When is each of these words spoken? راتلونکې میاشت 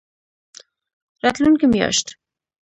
راتلونکې 1.23 1.65
میاشت 1.73 2.07